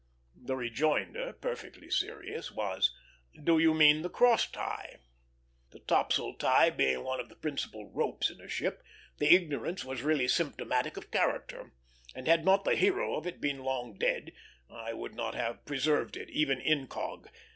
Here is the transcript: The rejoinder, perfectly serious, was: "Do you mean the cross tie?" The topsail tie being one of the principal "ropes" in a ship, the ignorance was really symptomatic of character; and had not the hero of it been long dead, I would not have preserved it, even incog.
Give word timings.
The 0.35 0.55
rejoinder, 0.55 1.31
perfectly 1.33 1.91
serious, 1.91 2.51
was: 2.51 2.91
"Do 3.43 3.59
you 3.59 3.75
mean 3.75 4.01
the 4.01 4.09
cross 4.09 4.49
tie?" 4.49 4.97
The 5.69 5.77
topsail 5.77 6.37
tie 6.39 6.71
being 6.71 7.03
one 7.03 7.19
of 7.19 7.29
the 7.29 7.35
principal 7.35 7.85
"ropes" 7.87 8.31
in 8.31 8.41
a 8.41 8.47
ship, 8.47 8.81
the 9.19 9.27
ignorance 9.31 9.85
was 9.85 10.01
really 10.01 10.27
symptomatic 10.27 10.97
of 10.97 11.11
character; 11.11 11.73
and 12.15 12.27
had 12.27 12.43
not 12.43 12.63
the 12.65 12.75
hero 12.75 13.13
of 13.15 13.27
it 13.27 13.39
been 13.39 13.59
long 13.59 13.93
dead, 13.95 14.31
I 14.71 14.91
would 14.93 15.13
not 15.13 15.35
have 15.35 15.65
preserved 15.67 16.17
it, 16.17 16.31
even 16.31 16.59
incog. 16.59 17.27